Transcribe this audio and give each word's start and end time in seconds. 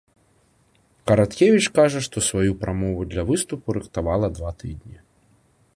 Караткевіч 1.11 1.65
кажа, 1.77 1.99
што 2.07 2.17
сваю 2.29 2.51
прамову 2.63 3.01
для 3.11 3.23
выступу 3.29 3.67
рыхтавала 3.79 4.27
два 4.39 4.51
тыдні. 4.63 4.97